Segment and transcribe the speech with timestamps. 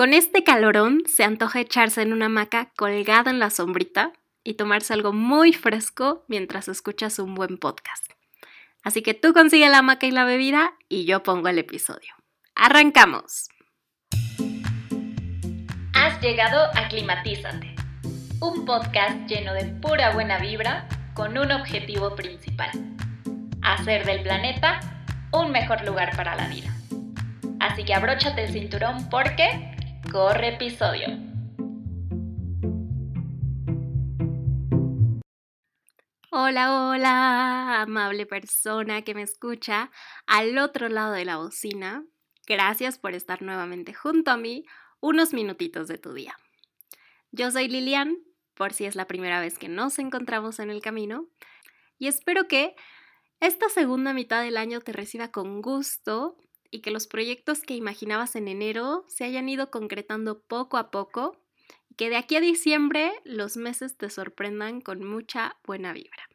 [0.00, 4.94] Con este calorón se antoja echarse en una hamaca colgada en la sombrita y tomarse
[4.94, 8.10] algo muy fresco mientras escuchas un buen podcast.
[8.82, 12.14] Así que tú consigue la hamaca y la bebida y yo pongo el episodio.
[12.54, 13.50] ¡Arrancamos!
[15.92, 17.74] Has llegado a Climatízate,
[18.40, 22.70] un podcast lleno de pura buena vibra con un objetivo principal,
[23.60, 24.80] hacer del planeta
[25.30, 26.74] un mejor lugar para la vida.
[27.60, 29.76] Así que abróchate el cinturón porque
[30.10, 31.06] corre episodio.
[36.32, 39.90] Hola, hola, amable persona que me escucha
[40.26, 42.04] al otro lado de la bocina.
[42.46, 44.64] Gracias por estar nuevamente junto a mí
[45.00, 46.36] unos minutitos de tu día.
[47.30, 48.16] Yo soy Lilian,
[48.54, 51.28] por si es la primera vez que nos encontramos en el camino,
[51.98, 52.74] y espero que
[53.38, 56.36] esta segunda mitad del año te reciba con gusto
[56.70, 61.36] y que los proyectos que imaginabas en enero se hayan ido concretando poco a poco
[61.88, 66.28] y que de aquí a diciembre los meses te sorprendan con mucha buena vibra.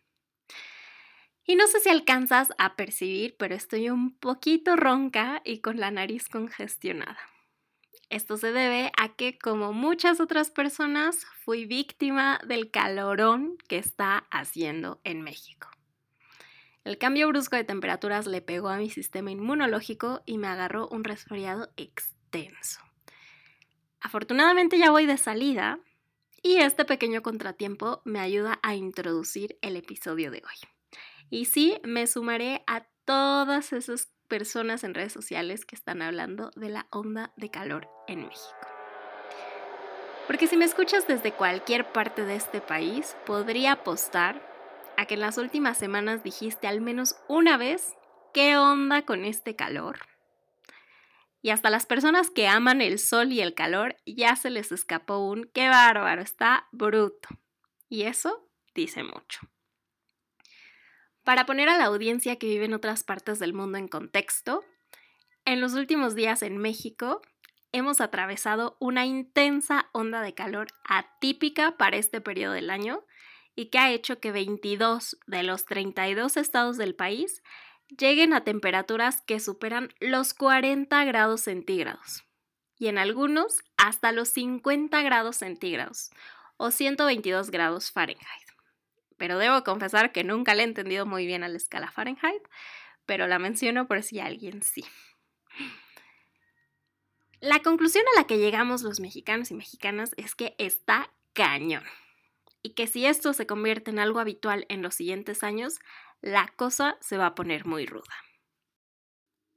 [1.48, 5.92] Y no sé si alcanzas a percibir, pero estoy un poquito ronca y con la
[5.92, 7.20] nariz congestionada.
[8.09, 14.26] Esto se debe a que, como muchas otras personas, fui víctima del calorón que está
[14.31, 15.75] haciendo en México.
[16.86, 21.03] El cambio brusco de temperaturas le pegó a mi sistema inmunológico y me agarró un
[21.03, 22.80] resfriado extenso.
[24.00, 25.80] Afortunadamente ya voy de salida
[26.44, 30.69] y este pequeño contratiempo me ayuda a introducir el episodio de hoy.
[31.31, 36.69] Y sí, me sumaré a todas esas personas en redes sociales que están hablando de
[36.69, 38.67] la onda de calor en México.
[40.28, 44.55] Porque si me escuchas desde cualquier parte de este país, podría apostar
[44.98, 47.94] a que en las últimas semanas dijiste al menos una vez
[48.34, 50.00] qué onda con este calor.
[51.42, 55.20] Y hasta las personas que aman el sol y el calor ya se les escapó
[55.20, 57.30] un qué bárbaro, está bruto.
[57.88, 59.40] Y eso dice mucho.
[61.24, 64.64] Para poner a la audiencia que vive en otras partes del mundo en contexto,
[65.46, 67.22] en los últimos días en México
[67.72, 73.03] hemos atravesado una intensa onda de calor atípica para este periodo del año
[73.56, 77.42] y que ha hecho que 22 de los 32 estados del país
[77.98, 82.26] lleguen a temperaturas que superan los 40 grados centígrados
[82.78, 86.12] y en algunos hasta los 50 grados centígrados
[86.58, 88.28] o 122 grados Fahrenheit.
[89.18, 92.44] Pero debo confesar que nunca le he entendido muy bien a la escala Fahrenheit,
[93.06, 94.84] pero la menciono por si alguien sí.
[97.40, 101.84] La conclusión a la que llegamos los mexicanos y mexicanas es que está cañón
[102.66, 105.78] y que si esto se convierte en algo habitual en los siguientes años,
[106.22, 108.16] la cosa se va a poner muy ruda.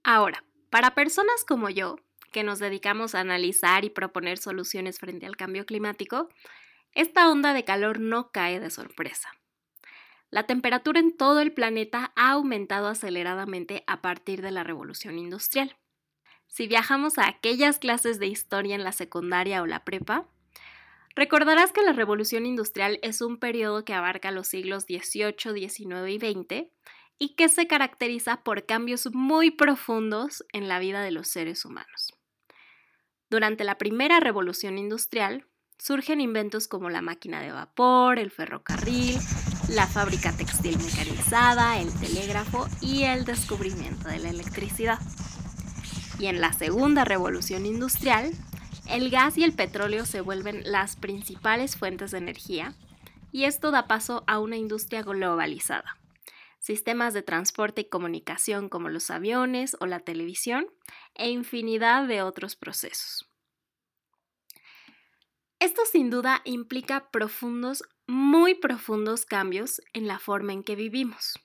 [0.05, 1.97] Ahora, para personas como yo,
[2.33, 6.29] que nos dedicamos a analizar y proponer soluciones frente al cambio climático,
[6.93, 9.33] esta onda de calor no cae de sorpresa.
[10.29, 15.79] La temperatura en todo el planeta ha aumentado aceleradamente a partir de la revolución industrial.
[16.47, 20.29] Si viajamos a aquellas clases de historia en la secundaria o la prepa,
[21.19, 26.19] Recordarás que la revolución industrial es un periodo que abarca los siglos XVIII, XIX y
[26.21, 26.69] XX
[27.19, 32.15] y que se caracteriza por cambios muy profundos en la vida de los seres humanos.
[33.29, 35.45] Durante la primera revolución industrial
[35.77, 39.19] surgen inventos como la máquina de vapor, el ferrocarril,
[39.71, 45.01] la fábrica textil mecanizada, el telégrafo y el descubrimiento de la electricidad.
[46.21, 48.31] Y en la segunda revolución industrial
[48.89, 52.75] el gas y el petróleo se vuelven las principales fuentes de energía
[53.31, 55.99] y esto da paso a una industria globalizada.
[56.59, 60.67] Sistemas de transporte y comunicación como los aviones o la televisión
[61.15, 63.29] e infinidad de otros procesos.
[65.61, 71.39] Esto sin duda implica profundos, muy profundos cambios en la forma en que vivimos.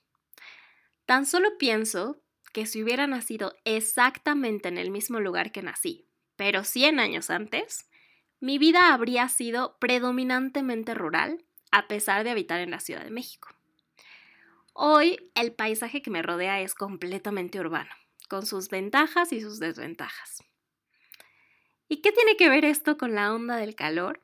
[1.04, 2.22] Tan solo pienso
[2.52, 6.03] que si hubiera nacido exactamente en el mismo lugar que nací,
[6.36, 7.88] pero 100 años antes,
[8.40, 13.48] mi vida habría sido predominantemente rural, a pesar de habitar en la Ciudad de México.
[14.74, 17.90] Hoy el paisaje que me rodea es completamente urbano,
[18.28, 20.44] con sus ventajas y sus desventajas.
[21.88, 24.20] ¿Y qué tiene que ver esto con la onda del calor?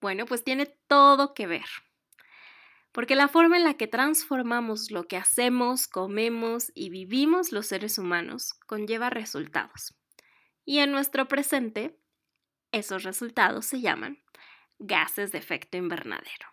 [0.00, 1.66] Bueno, pues tiene todo que ver.
[2.92, 7.98] Porque la forma en la que transformamos lo que hacemos, comemos y vivimos los seres
[7.98, 9.97] humanos conlleva resultados.
[10.68, 11.98] Y en nuestro presente,
[12.72, 14.18] esos resultados se llaman
[14.78, 16.46] gases de efecto invernadero.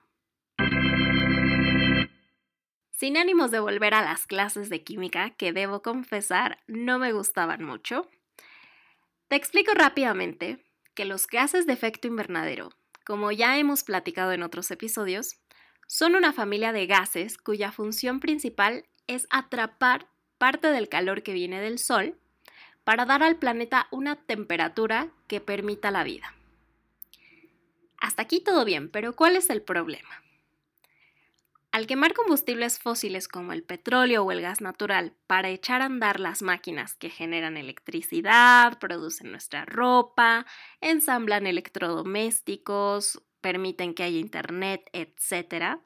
[2.91, 7.65] Sin ánimos de volver a las clases de química, que debo confesar no me gustaban
[7.65, 8.09] mucho,
[9.27, 10.63] te explico rápidamente
[10.93, 12.69] que los gases de efecto invernadero,
[13.05, 15.41] como ya hemos platicado en otros episodios,
[15.87, 20.07] son una familia de gases cuya función principal es atrapar
[20.37, 22.17] parte del calor que viene del Sol
[22.85, 26.33] para dar al planeta una temperatura que permita la vida.
[27.99, 30.23] Hasta aquí todo bien, pero ¿cuál es el problema?
[31.71, 36.21] Al quemar combustibles fósiles como el petróleo o el gas natural para echar a andar
[36.21, 40.45] las máquinas que generan electricidad, producen nuestra ropa,
[40.79, 45.79] ensamblan electrodomésticos, permiten que haya internet, etc.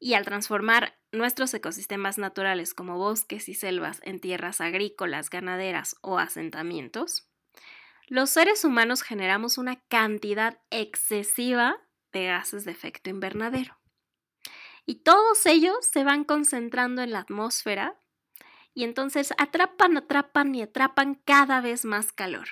[0.00, 6.18] Y al transformar nuestros ecosistemas naturales como bosques y selvas en tierras agrícolas, ganaderas o
[6.18, 7.28] asentamientos,
[8.08, 11.76] los seres humanos generamos una cantidad excesiva
[12.12, 13.78] de gases de efecto invernadero.
[14.86, 18.00] Y todos ellos se van concentrando en la atmósfera
[18.72, 22.48] y entonces atrapan, atrapan y atrapan cada vez más calor,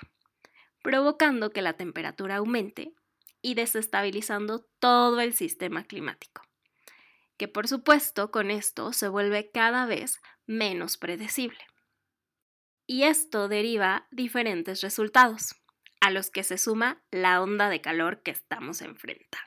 [0.82, 2.92] provocando que la temperatura aumente
[3.40, 6.42] y desestabilizando todo el sistema climático,
[7.36, 11.58] que por supuesto con esto se vuelve cada vez menos predecible.
[12.86, 15.56] Y esto deriva diferentes resultados,
[16.00, 19.46] a los que se suma la onda de calor que estamos enfrentando.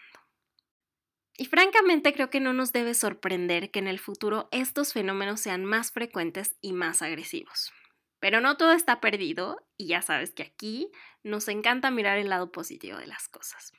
[1.38, 5.64] Y francamente creo que no nos debe sorprender que en el futuro estos fenómenos sean
[5.64, 7.72] más frecuentes y más agresivos.
[8.20, 10.92] Pero no todo está perdido y ya sabes que aquí
[11.24, 13.72] nos encanta mirar el lado positivo de las cosas.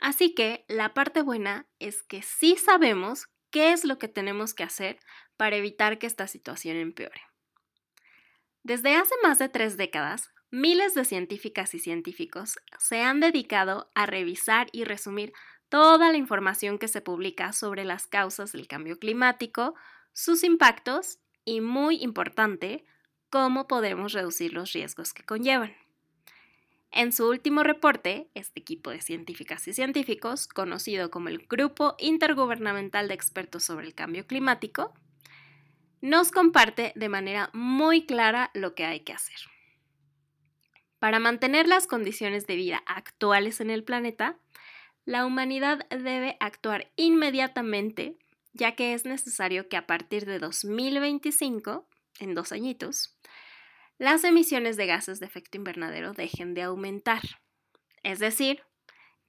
[0.00, 4.62] Así que la parte buena es que sí sabemos qué es lo que tenemos que
[4.62, 4.98] hacer
[5.36, 7.20] para evitar que esta situación empeore.
[8.62, 14.06] Desde hace más de tres décadas, miles de científicas y científicos se han dedicado a
[14.06, 15.34] revisar y resumir
[15.68, 19.74] toda la información que se publica sobre las causas del cambio climático,
[20.12, 22.84] sus impactos y, muy importante,
[23.28, 25.74] cómo podemos reducir los riesgos que conllevan.
[26.92, 33.06] En su último reporte, este equipo de científicas y científicos, conocido como el Grupo Intergubernamental
[33.06, 34.92] de Expertos sobre el Cambio Climático,
[36.00, 39.36] nos comparte de manera muy clara lo que hay que hacer.
[40.98, 44.38] Para mantener las condiciones de vida actuales en el planeta,
[45.04, 48.18] la humanidad debe actuar inmediatamente,
[48.52, 51.86] ya que es necesario que a partir de 2025,
[52.18, 53.16] en dos añitos,
[54.00, 57.20] las emisiones de gases de efecto invernadero dejen de aumentar.
[58.02, 58.62] Es decir,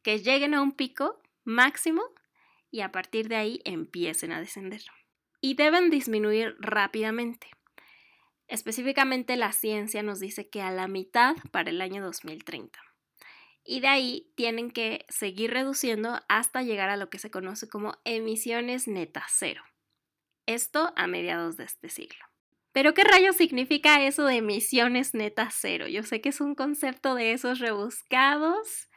[0.02, 2.02] que lleguen a un pico máximo
[2.72, 4.82] y a partir de ahí empiecen a descender.
[5.42, 7.48] Y deben disminuir rápidamente.
[8.48, 12.80] Específicamente la ciencia nos dice que a la mitad para el año 2030
[13.66, 17.98] y de ahí tienen que seguir reduciendo hasta llegar a lo que se conoce como
[18.06, 19.64] emisiones netas cero.
[20.46, 22.31] Esto a mediados de este siglo.
[22.72, 25.88] Pero ¿qué rayos significa eso de emisiones netas cero?
[25.88, 28.90] Yo sé que es un concepto de esos rebuscados,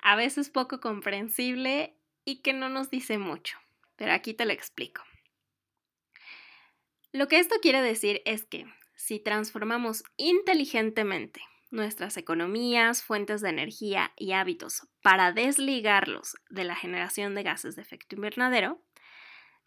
[0.00, 3.58] a veces poco comprensible y que no nos dice mucho,
[3.96, 5.02] pero aquí te lo explico.
[7.12, 14.12] Lo que esto quiere decir es que si transformamos inteligentemente nuestras economías, fuentes de energía
[14.16, 18.82] y hábitos para desligarlos de la generación de gases de efecto invernadero,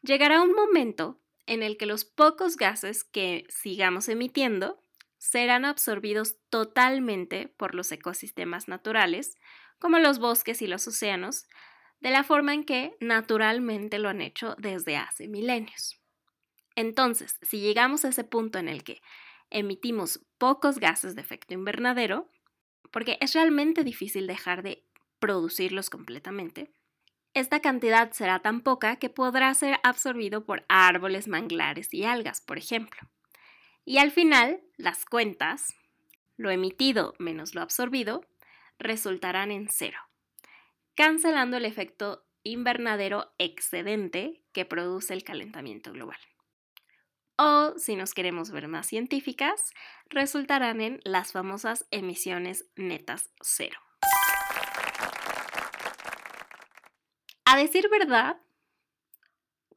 [0.02, 4.82] llegará un momento en el que los pocos gases que sigamos emitiendo
[5.18, 9.38] serán absorbidos totalmente por los ecosistemas naturales,
[9.80, 11.48] como los bosques y los océanos,
[12.02, 16.00] de la forma en que naturalmente lo han hecho desde hace milenios.
[16.76, 19.02] Entonces, si llegamos a ese punto en el que
[19.50, 22.30] emitimos pocos gases de efecto invernadero,
[22.92, 24.84] porque es realmente difícil dejar de
[25.20, 26.72] producirlos completamente,
[27.34, 32.58] esta cantidad será tan poca que podrá ser absorbido por árboles, manglares y algas, por
[32.58, 33.02] ejemplo.
[33.86, 35.76] Y al final, las cuentas,
[36.38, 38.26] lo emitido menos lo absorbido,
[38.80, 40.00] resultarán en cero,
[40.96, 46.18] cancelando el efecto invernadero excedente que produce el calentamiento global
[47.38, 49.74] o, si nos queremos ver más científicas,
[50.10, 53.80] resultarán en las famosas emisiones netas cero.
[57.54, 58.38] A decir verdad,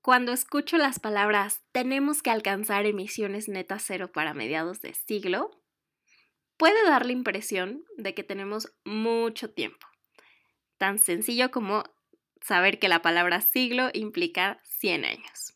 [0.01, 5.51] cuando escucho las palabras tenemos que alcanzar emisiones netas cero para mediados de siglo,
[6.57, 9.87] puede dar la impresión de que tenemos mucho tiempo.
[10.79, 11.85] Tan sencillo como
[12.41, 15.53] saber que la palabra siglo implica 100 años.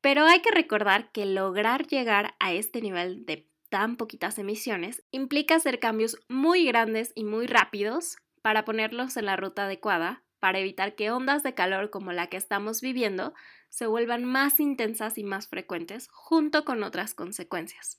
[0.00, 5.56] Pero hay que recordar que lograr llegar a este nivel de tan poquitas emisiones implica
[5.56, 10.96] hacer cambios muy grandes y muy rápidos para ponerlos en la ruta adecuada para evitar
[10.96, 13.32] que ondas de calor como la que estamos viviendo
[13.68, 17.96] se vuelvan más intensas y más frecuentes junto con otras consecuencias.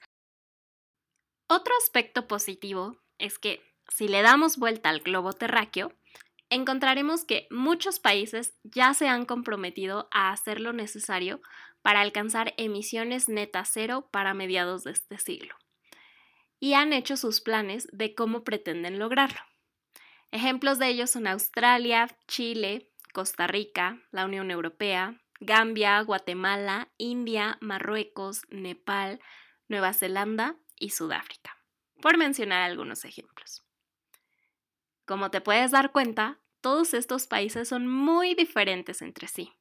[1.47, 5.93] Otro aspecto positivo es que si le damos vuelta al globo terráqueo,
[6.49, 11.41] encontraremos que muchos países ya se han comprometido a hacer lo necesario
[11.81, 15.55] para alcanzar emisiones netas cero para mediados de este siglo.
[16.59, 19.39] Y han hecho sus planes de cómo pretenden lograrlo.
[20.33, 28.41] Ejemplos de ellos son Australia, Chile, Costa Rica, la Unión Europea, Gambia, Guatemala, India, Marruecos,
[28.49, 29.19] Nepal,
[29.67, 31.55] Nueva Zelanda y Sudáfrica,
[32.01, 33.61] por mencionar algunos ejemplos.
[35.05, 39.53] Como te puedes dar cuenta, todos estos países son muy diferentes entre sí.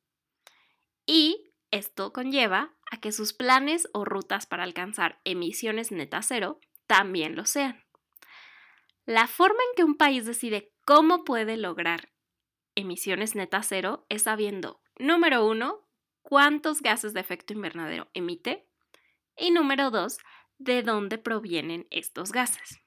[1.04, 7.36] Y esto conlleva a que sus planes o rutas para alcanzar emisiones neta cero también
[7.36, 7.84] lo sean.
[9.06, 12.12] La forma en que un país decide cómo puede lograr
[12.74, 15.88] emisiones neta cero es sabiendo, número uno,
[16.22, 18.68] cuántos gases de efecto invernadero emite
[19.36, 20.18] y número dos,
[20.58, 22.80] de dónde provienen estos gases.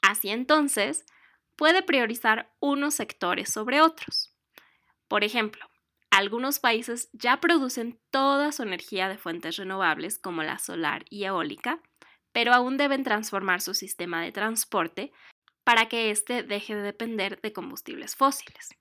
[0.00, 1.04] Así entonces,
[1.56, 4.34] puede priorizar unos sectores sobre otros.
[5.08, 5.68] Por ejemplo,
[6.10, 11.82] algunos países ya producen toda su energía de fuentes renovables como la solar y eólica,
[12.36, 15.10] pero aún deben transformar su sistema de transporte
[15.64, 18.74] para que éste deje de depender de combustibles fósiles.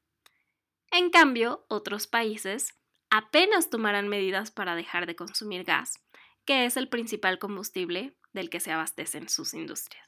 [0.92, 2.78] En cambio, otros países
[3.10, 6.04] apenas tomarán medidas para dejar de consumir gas,
[6.44, 10.06] que es el principal combustible del que se abastecen sus industrias.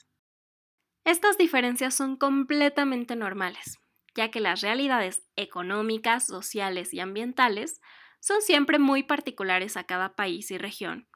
[1.06, 3.80] Estas diferencias son completamente normales,
[4.14, 7.80] ya que las realidades económicas, sociales y ambientales
[8.20, 11.08] son siempre muy particulares a cada país y región,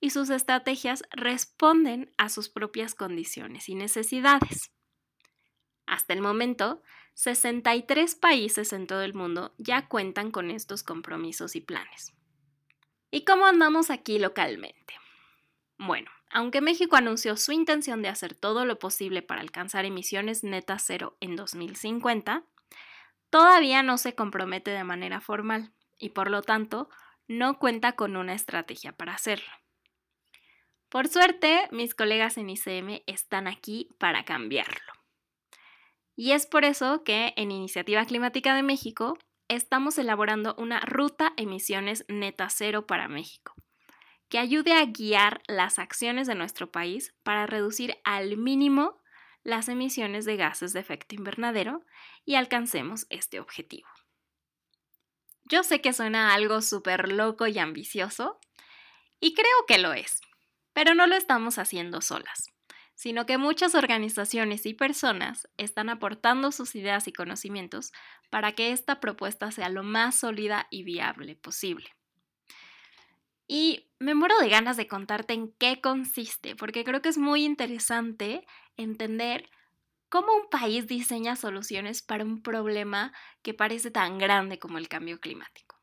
[0.00, 4.70] y sus estrategias responden a sus propias condiciones y necesidades.
[5.86, 6.82] Hasta el momento,
[7.14, 12.12] 63 países en todo el mundo ya cuentan con estos compromisos y planes.
[13.10, 14.94] ¿Y cómo andamos aquí localmente?
[15.78, 20.82] Bueno, aunque México anunció su intención de hacer todo lo posible para alcanzar emisiones netas
[20.84, 22.44] cero en 2050,
[23.30, 26.90] todavía no se compromete de manera formal y por lo tanto
[27.28, 29.50] no cuenta con una estrategia para hacerlo.
[30.88, 34.92] Por suerte, mis colegas en ICM están aquí para cambiarlo.
[36.14, 42.04] Y es por eso que en Iniciativa Climática de México estamos elaborando una ruta emisiones
[42.08, 43.54] neta cero para México
[44.28, 49.00] que ayude a guiar las acciones de nuestro país para reducir al mínimo
[49.44, 51.84] las emisiones de gases de efecto invernadero
[52.24, 53.88] y alcancemos este objetivo.
[55.44, 58.40] Yo sé que suena algo súper loco y ambicioso,
[59.20, 60.20] y creo que lo es,
[60.76, 62.52] pero no lo estamos haciendo solas,
[62.94, 67.92] sino que muchas organizaciones y personas están aportando sus ideas y conocimientos
[68.28, 71.88] para que esta propuesta sea lo más sólida y viable posible.
[73.48, 77.46] Y me muero de ganas de contarte en qué consiste, porque creo que es muy
[77.46, 79.48] interesante entender
[80.10, 85.20] cómo un país diseña soluciones para un problema que parece tan grande como el cambio
[85.20, 85.80] climático.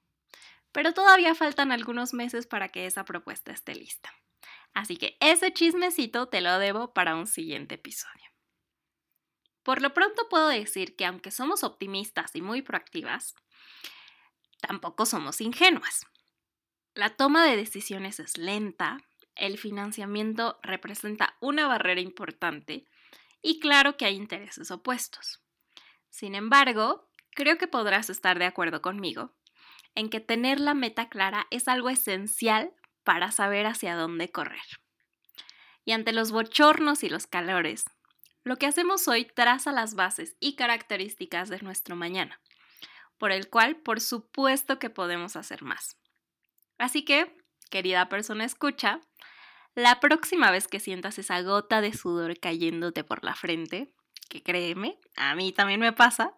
[0.71, 4.11] Pero todavía faltan algunos meses para que esa propuesta esté lista.
[4.73, 8.23] Así que ese chismecito te lo debo para un siguiente episodio.
[9.63, 13.35] Por lo pronto puedo decir que aunque somos optimistas y muy proactivas,
[14.59, 16.05] tampoco somos ingenuas.
[16.95, 18.97] La toma de decisiones es lenta,
[19.35, 22.85] el financiamiento representa una barrera importante
[23.41, 25.41] y claro que hay intereses opuestos.
[26.09, 29.33] Sin embargo, creo que podrás estar de acuerdo conmigo
[29.95, 32.73] en que tener la meta clara es algo esencial
[33.03, 34.61] para saber hacia dónde correr.
[35.85, 37.85] Y ante los bochornos y los calores,
[38.43, 42.39] lo que hacemos hoy traza las bases y características de nuestro mañana,
[43.17, 45.97] por el cual por supuesto que podemos hacer más.
[46.77, 47.35] Así que,
[47.69, 48.99] querida persona escucha,
[49.75, 53.93] la próxima vez que sientas esa gota de sudor cayéndote por la frente,
[54.29, 56.33] que créeme, a mí también me pasa,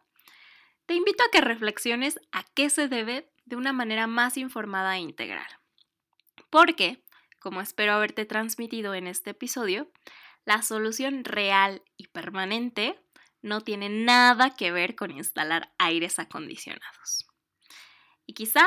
[0.85, 4.99] te invito a que reflexiones a qué se debe de una manera más informada e
[4.99, 5.47] integral.
[6.55, 7.03] Porque,
[7.41, 9.91] como espero haberte transmitido en este episodio,
[10.45, 12.97] la solución real y permanente
[13.41, 17.27] no tiene nada que ver con instalar aires acondicionados.
[18.25, 18.65] Y quizá,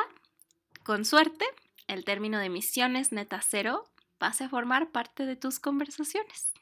[0.85, 1.47] con suerte,
[1.87, 3.85] el término de emisiones neta cero
[4.19, 6.53] pase a formar parte de tus conversaciones.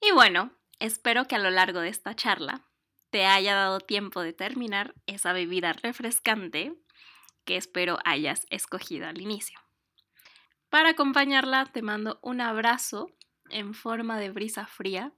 [0.00, 2.66] Y bueno, espero que a lo largo de esta charla
[3.10, 6.74] te haya dado tiempo de terminar esa bebida refrescante
[7.44, 9.58] que espero hayas escogido al inicio.
[10.70, 13.06] Para acompañarla te mando un abrazo
[13.50, 15.12] en forma de brisa fría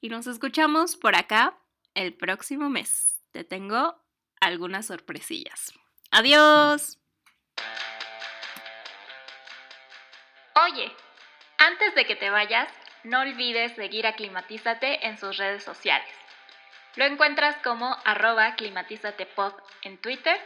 [0.00, 1.58] y nos escuchamos por acá
[1.94, 3.20] el próximo mes.
[3.32, 4.00] Te tengo
[4.40, 5.72] algunas sorpresillas.
[6.10, 6.98] Adiós.
[10.54, 10.92] Oye,
[11.58, 12.68] antes de que te vayas,
[13.04, 16.08] no olvides seguir a Climatízate en sus redes sociales.
[16.96, 20.40] Lo encuentras como arroba climatizatepod en Twitter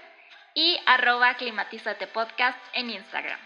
[0.55, 3.39] y arroba climatizatepodcast en Instagram.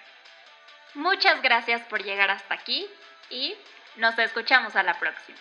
[0.94, 2.86] Muchas gracias por llegar hasta aquí
[3.30, 3.54] y
[3.96, 5.38] nos escuchamos a la próxima.